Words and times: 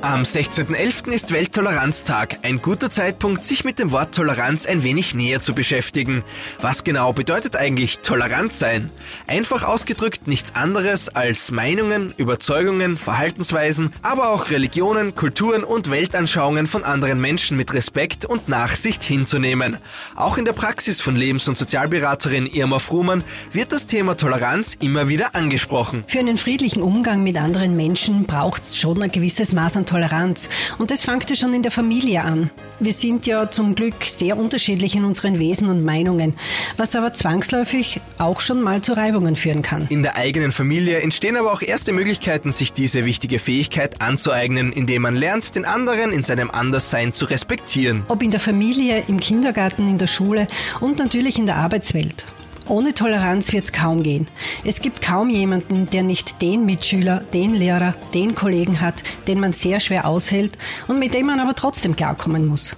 Am 0.00 0.22
16.11. 0.22 1.08
ist 1.08 1.32
Welttoleranztag. 1.32 2.38
Ein 2.42 2.62
guter 2.62 2.88
Zeitpunkt, 2.88 3.44
sich 3.44 3.64
mit 3.64 3.80
dem 3.80 3.90
Wort 3.90 4.14
Toleranz 4.14 4.64
ein 4.64 4.84
wenig 4.84 5.16
näher 5.16 5.40
zu 5.40 5.54
beschäftigen. 5.54 6.22
Was 6.60 6.84
genau 6.84 7.12
bedeutet 7.12 7.56
eigentlich 7.56 7.98
tolerant 7.98 8.54
sein? 8.54 8.90
Einfach 9.26 9.64
ausgedrückt 9.64 10.28
nichts 10.28 10.54
anderes 10.54 11.08
als 11.08 11.50
Meinungen, 11.50 12.14
Überzeugungen, 12.16 12.96
Verhaltensweisen, 12.96 13.92
aber 14.02 14.30
auch 14.30 14.50
Religionen, 14.50 15.16
Kulturen 15.16 15.64
und 15.64 15.90
Weltanschauungen 15.90 16.68
von 16.68 16.84
anderen 16.84 17.20
Menschen 17.20 17.56
mit 17.56 17.74
Respekt 17.74 18.24
und 18.24 18.48
Nachsicht 18.48 19.02
hinzunehmen. 19.02 19.78
Auch 20.14 20.38
in 20.38 20.44
der 20.44 20.52
Praxis 20.52 21.00
von 21.00 21.16
Lebens- 21.16 21.48
und 21.48 21.58
Sozialberaterin 21.58 22.46
Irma 22.46 22.78
Fruhmann 22.78 23.24
wird 23.50 23.72
das 23.72 23.86
Thema 23.86 24.16
Toleranz 24.16 24.76
immer 24.80 25.08
wieder 25.08 25.34
angesprochen. 25.34 26.04
Für 26.06 26.20
einen 26.20 26.38
friedlichen 26.38 26.82
Umgang 26.82 27.24
mit 27.24 27.36
anderen 27.36 27.76
Menschen 27.76 28.26
braucht 28.26 28.62
es 28.62 28.78
schon 28.78 29.02
ein 29.02 29.10
gewisses 29.10 29.52
Maß 29.52 29.76
an 29.76 29.87
Toleranz. 29.88 30.48
Und 30.78 30.90
das 30.90 31.04
fängt 31.04 31.28
ja 31.30 31.36
schon 31.36 31.54
in 31.54 31.62
der 31.62 31.72
Familie 31.72 32.22
an. 32.22 32.50
Wir 32.80 32.92
sind 32.92 33.26
ja 33.26 33.50
zum 33.50 33.74
Glück 33.74 34.04
sehr 34.04 34.36
unterschiedlich 34.36 34.94
in 34.94 35.04
unseren 35.04 35.40
Wesen 35.40 35.68
und 35.68 35.84
Meinungen, 35.84 36.36
was 36.76 36.94
aber 36.94 37.12
zwangsläufig 37.12 38.00
auch 38.18 38.40
schon 38.40 38.62
mal 38.62 38.82
zu 38.82 38.92
Reibungen 38.92 39.34
führen 39.34 39.62
kann. 39.62 39.86
In 39.88 40.04
der 40.04 40.16
eigenen 40.16 40.52
Familie 40.52 41.00
entstehen 41.00 41.36
aber 41.36 41.52
auch 41.52 41.62
erste 41.62 41.92
Möglichkeiten, 41.92 42.52
sich 42.52 42.72
diese 42.72 43.04
wichtige 43.04 43.40
Fähigkeit 43.40 44.00
anzueignen, 44.00 44.72
indem 44.72 45.02
man 45.02 45.16
lernt, 45.16 45.56
den 45.56 45.64
anderen 45.64 46.12
in 46.12 46.22
seinem 46.22 46.50
Anderssein 46.50 47.12
zu 47.12 47.24
respektieren. 47.24 48.04
Ob 48.06 48.22
in 48.22 48.30
der 48.30 48.40
Familie, 48.40 49.02
im 49.08 49.18
Kindergarten, 49.18 49.88
in 49.88 49.98
der 49.98 50.06
Schule 50.06 50.46
und 50.80 50.98
natürlich 50.98 51.38
in 51.38 51.46
der 51.46 51.56
Arbeitswelt. 51.56 52.26
Ohne 52.68 52.92
Toleranz 52.92 53.52
wird 53.52 53.64
es 53.64 53.72
kaum 53.72 54.02
gehen. 54.02 54.26
Es 54.62 54.82
gibt 54.82 55.00
kaum 55.00 55.30
jemanden, 55.30 55.88
der 55.90 56.02
nicht 56.02 56.42
den 56.42 56.66
Mitschüler, 56.66 57.22
den 57.32 57.54
Lehrer, 57.54 57.94
den 58.12 58.34
Kollegen 58.34 58.80
hat, 58.80 58.94
den 59.26 59.40
man 59.40 59.54
sehr 59.54 59.80
schwer 59.80 60.06
aushält 60.06 60.58
und 60.86 60.98
mit 60.98 61.14
dem 61.14 61.26
man 61.26 61.40
aber 61.40 61.54
trotzdem 61.54 61.96
klarkommen 61.96 62.46
muss. 62.46 62.76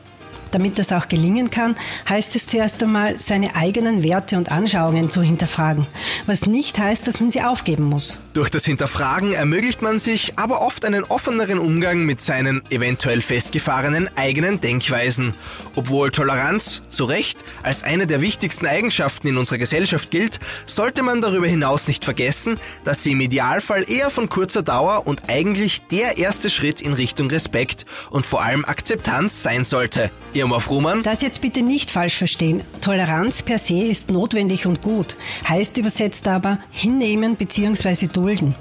Damit 0.51 0.79
das 0.79 0.93
auch 0.93 1.09
gelingen 1.09 1.51
kann, 1.51 1.77
heißt 2.09 2.35
es 2.37 2.47
zuerst 2.47 2.83
einmal, 2.83 3.17
seine 3.17 3.55
eigenen 3.57 4.03
Werte 4.03 4.37
und 4.37 4.51
Anschauungen 4.51 5.11
zu 5.11 5.23
hinterfragen, 5.23 5.87
was 6.27 6.47
nicht 6.47 6.79
heißt, 6.79 7.07
dass 7.07 7.21
man 7.21 7.31
sie 7.31 7.43
aufgeben 7.43 7.85
muss. 7.85 8.19
Durch 8.33 8.51
das 8.51 8.65
Hinterfragen 8.65 9.33
ermöglicht 9.33 9.83
man 9.83 9.99
sich 9.99 10.39
aber 10.39 10.61
oft 10.61 10.85
einen 10.85 11.05
offeneren 11.05 11.59
Umgang 11.59 12.05
mit 12.05 12.21
seinen 12.21 12.63
eventuell 12.71 13.23
festgefahrenen 13.23 14.09
eigenen 14.17 14.61
Denkweisen. 14.61 15.35
Obwohl 15.75 16.11
Toleranz, 16.11 16.83
zu 16.91 17.05
Recht, 17.05 17.45
als 17.63 17.83
eine 17.83 18.07
der 18.07 18.21
wichtigsten 18.21 18.67
Eigenschaften 18.67 19.29
in 19.29 19.37
unserer 19.37 19.59
Gesellschaft 19.59 20.11
gilt, 20.11 20.41
sollte 20.67 21.03
man 21.03 21.21
darüber 21.21 21.47
hinaus 21.47 21.89
nicht 21.89 22.05
vergessen, 22.05 22.59
dass 22.85 23.03
sie 23.03 23.13
im 23.13 23.21
Idealfall 23.21 23.91
eher 23.91 24.11
von 24.11 24.29
kurzer 24.29 24.63
Dauer 24.63 25.07
und 25.07 25.29
eigentlich 25.29 25.83
der 25.91 26.19
erste 26.19 26.51
Schritt 26.51 26.81
in 26.81 26.93
Richtung 26.93 27.31
Respekt 27.31 27.87
und 28.11 28.27
vor 28.27 28.43
allem 28.43 28.65
Akzeptanz 28.65 29.43
sein 29.43 29.65
sollte. 29.65 30.11
Irma 30.41 30.59
Fruhmann. 30.59 31.03
Das 31.03 31.21
jetzt 31.21 31.43
bitte 31.43 31.61
nicht 31.61 31.91
falsch 31.91 32.17
verstehen. 32.17 32.63
Toleranz 32.81 33.43
per 33.43 33.59
se 33.59 33.83
ist 33.83 34.11
notwendig 34.11 34.65
und 34.67 34.81
gut. 34.81 35.17
Heißt 35.47 35.77
übersetzt 35.77 36.27
aber 36.27 36.59
hinnehmen 36.71 37.37
bzw. 37.37 38.07
dulden. 38.07 38.55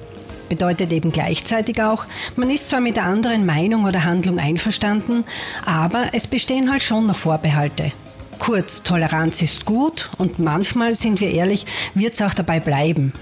Bedeutet 0.50 0.91
eben 0.91 1.13
gleichzeitig 1.13 1.81
auch, 1.81 2.05
man 2.35 2.50
ist 2.50 2.67
zwar 2.67 2.81
mit 2.81 2.97
der 2.97 3.05
anderen 3.05 3.45
Meinung 3.45 3.85
oder 3.85 4.03
Handlung 4.03 4.39
einverstanden, 4.39 5.23
aber 5.66 6.07
es 6.11 6.27
bestehen 6.27 6.69
halt 6.69 6.83
schon 6.83 7.05
noch 7.05 7.17
Vorbehalte. 7.17 7.94
Kurz, 8.39 8.83
Toleranz 8.83 9.41
ist 9.41 9.63
gut 9.63 10.09
und 10.17 10.38
manchmal, 10.38 10.95
sind 10.95 11.22
wir 11.22 11.31
ehrlich, 11.31 11.66
wird 11.94 12.16
es 12.16 12.22
auch 12.22 12.33
dabei 12.33 12.59
bleiben. 12.59 13.13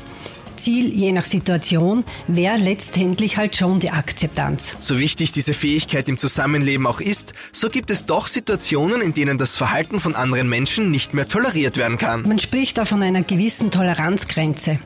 Ziel, 0.57 0.93
je 0.93 1.11
nach 1.11 1.25
Situation, 1.25 2.03
wäre 2.27 2.57
letztendlich 2.57 3.37
halt 3.37 3.55
schon 3.55 3.79
die 3.79 3.91
Akzeptanz. 3.91 4.75
So 4.79 4.99
wichtig 4.99 5.31
diese 5.31 5.53
Fähigkeit 5.53 6.09
im 6.09 6.17
Zusammenleben 6.17 6.87
auch 6.87 6.99
ist, 6.99 7.33
so 7.51 7.69
gibt 7.69 7.91
es 7.91 8.05
doch 8.05 8.27
Situationen, 8.27 9.01
in 9.01 9.13
denen 9.13 9.37
das 9.37 9.57
Verhalten 9.57 9.99
von 9.99 10.15
anderen 10.15 10.49
Menschen 10.49 10.91
nicht 10.91 11.13
mehr 11.13 11.27
toleriert 11.27 11.77
werden 11.77 11.97
kann. 11.97 12.27
Man 12.27 12.39
spricht 12.39 12.77
da 12.77 12.85
von 12.85 13.01
einer 13.01 13.23
gewissen 13.23 13.71
Toleranzgrenze. 13.71 14.79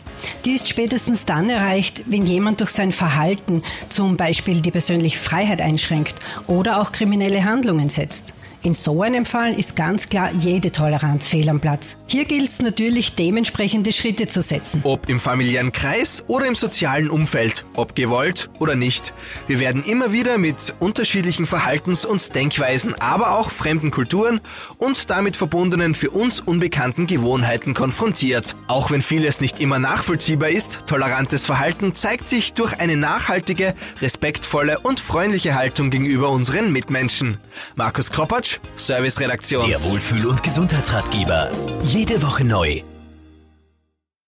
Die 0.45 0.51
ist 0.51 0.69
spätestens 0.69 1.25
dann 1.25 1.49
erreicht, 1.49 2.03
wenn 2.07 2.25
jemand 2.25 2.59
durch 2.59 2.71
sein 2.71 2.91
Verhalten 2.91 3.63
zum 3.89 4.17
Beispiel 4.17 4.61
die 4.61 4.71
persönliche 4.71 5.17
Freiheit 5.17 5.61
einschränkt 5.61 6.15
oder 6.47 6.79
auch 6.79 6.91
kriminelle 6.91 7.43
Handlungen 7.43 7.89
setzt. 7.89 8.33
In 8.63 8.75
so 8.75 9.01
einem 9.01 9.25
Fall 9.25 9.53
ist 9.53 9.75
ganz 9.75 10.07
klar 10.07 10.29
jede 10.37 10.71
Toleranz 10.71 11.27
fehl 11.27 11.49
am 11.49 11.59
Platz. 11.59 11.97
Hier 12.05 12.25
gilt 12.25 12.49
es 12.49 12.61
natürlich, 12.61 13.15
dementsprechende 13.15 13.91
Schritte 13.91 14.27
zu 14.27 14.43
setzen. 14.43 14.81
Ob 14.83 15.09
im 15.09 15.19
familiären 15.19 15.71
Kreis 15.71 16.23
oder 16.27 16.45
im 16.45 16.53
sozialen 16.53 17.09
Umfeld, 17.09 17.65
ob 17.75 17.95
gewollt 17.95 18.51
oder 18.59 18.75
nicht. 18.75 19.15
Wir 19.47 19.59
werden 19.59 19.83
immer 19.83 20.13
wieder 20.13 20.37
mit 20.37 20.75
unterschiedlichen 20.79 21.47
Verhaltens- 21.47 22.05
und 22.05 22.35
Denkweisen, 22.35 22.93
aber 23.01 23.39
auch 23.39 23.49
fremden 23.49 23.89
Kulturen 23.89 24.41
und 24.77 25.09
damit 25.09 25.37
verbundenen 25.37 25.95
für 25.95 26.11
uns 26.11 26.39
unbekannten 26.39 27.07
Gewohnheiten 27.07 27.73
konfrontiert. 27.73 28.55
Auch 28.67 28.91
wenn 28.91 29.01
vieles 29.01 29.41
nicht 29.41 29.59
immer 29.59 29.79
nachvollziehbar 29.79 30.49
ist, 30.49 30.85
tolerantes 30.85 31.47
Verhalten 31.47 31.95
zeigt 31.95 32.29
sich 32.29 32.53
durch 32.53 32.79
eine 32.79 32.95
nachhaltige, 32.95 33.73
respektvolle 34.01 34.77
und 34.81 34.99
freundliche 34.99 35.55
Haltung 35.55 35.89
gegenüber 35.89 36.29
unseren 36.29 36.71
Mitmenschen. 36.71 37.39
Markus 37.75 38.11
Kropatsch 38.51 38.59
Serviceredaktion. 38.75 39.67
Der 39.67 39.81
Wohlfühl- 39.83 40.25
und 40.25 40.43
Gesundheitsratgeber. 40.43 41.49
Jede 41.83 42.21
Woche 42.21 42.43
neu. 42.43 42.81